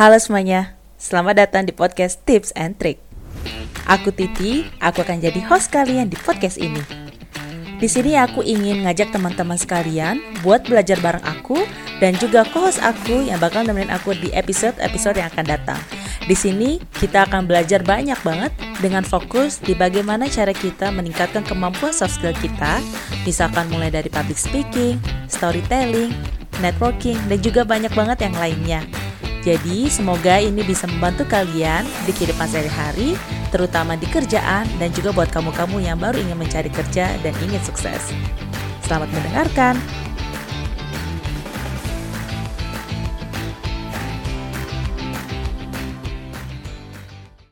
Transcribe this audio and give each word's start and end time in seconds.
Halo 0.00 0.16
semuanya, 0.16 0.80
selamat 0.96 1.44
datang 1.44 1.68
di 1.68 1.76
podcast 1.76 2.24
Tips 2.24 2.56
and 2.56 2.72
Trick. 2.80 2.96
Aku 3.84 4.08
Titi, 4.08 4.64
aku 4.80 5.04
akan 5.04 5.20
jadi 5.20 5.36
host 5.44 5.68
kalian 5.68 6.08
di 6.08 6.16
podcast 6.16 6.56
ini. 6.56 6.80
Di 7.76 7.84
sini 7.84 8.16
aku 8.16 8.40
ingin 8.40 8.88
ngajak 8.88 9.12
teman-teman 9.12 9.60
sekalian 9.60 10.24
buat 10.40 10.64
belajar 10.64 10.96
bareng 11.04 11.20
aku 11.20 11.60
dan 12.00 12.16
juga 12.16 12.48
co-host 12.48 12.80
aku 12.80 13.28
yang 13.28 13.36
bakal 13.44 13.60
nemenin 13.60 13.92
aku 13.92 14.16
di 14.16 14.32
episode-episode 14.32 15.20
yang 15.20 15.28
akan 15.36 15.44
datang. 15.44 15.80
Di 16.24 16.32
sini 16.32 16.80
kita 16.96 17.28
akan 17.28 17.44
belajar 17.44 17.84
banyak 17.84 18.16
banget 18.24 18.56
dengan 18.80 19.04
fokus 19.04 19.60
di 19.60 19.76
bagaimana 19.76 20.32
cara 20.32 20.56
kita 20.56 20.88
meningkatkan 20.96 21.44
kemampuan 21.44 21.92
soft 21.92 22.16
skill 22.16 22.32
kita, 22.40 22.80
misalkan 23.28 23.68
mulai 23.68 23.92
dari 23.92 24.08
public 24.08 24.40
speaking, 24.40 24.96
storytelling, 25.28 26.16
networking, 26.64 27.20
dan 27.28 27.36
juga 27.44 27.68
banyak 27.68 27.92
banget 27.92 28.24
yang 28.24 28.36
lainnya. 28.40 28.80
Jadi 29.40 29.88
semoga 29.88 30.36
ini 30.36 30.60
bisa 30.60 30.84
membantu 30.84 31.24
kalian 31.24 31.88
di 32.04 32.12
kehidupan 32.12 32.44
sehari-hari, 32.44 33.16
terutama 33.48 33.96
di 33.96 34.04
kerjaan 34.04 34.68
dan 34.76 34.92
juga 34.92 35.16
buat 35.16 35.32
kamu-kamu 35.32 35.80
yang 35.80 35.96
baru 35.96 36.20
ingin 36.20 36.36
mencari 36.36 36.68
kerja 36.68 37.16
dan 37.24 37.32
ingin 37.40 37.60
sukses. 37.64 38.12
Selamat 38.84 39.08
mendengarkan. 39.16 39.80